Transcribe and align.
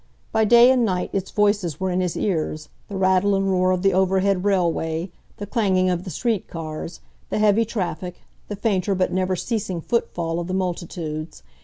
By 0.31 0.45
day 0.45 0.71
and 0.71 0.83
night 0.83 1.11
its 1.13 1.29
voices 1.29 1.79
were 1.79 1.91
in 1.91 2.01
his 2.01 2.17
ears, 2.17 2.69
the 2.87 2.97
rattle 2.97 3.35
and 3.35 3.51
roar 3.51 3.69
of 3.69 3.83
the 3.83 3.93
overhead 3.93 4.43
railway, 4.43 5.11
the 5.37 5.45
clanging 5.45 5.91
of 5.91 6.05
the 6.05 6.09
street 6.09 6.47
cars, 6.47 7.01
the 7.29 7.37
heavy 7.37 7.65
traffic, 7.65 8.15
the 8.47 8.55
fainter 8.55 8.95
but 8.95 9.13
never 9.13 9.35
ceasing 9.35 9.79
foot 9.79 10.11
fall 10.11 10.39
of 10.39 10.47
the 10.47 10.55
multitudes. 10.55 11.43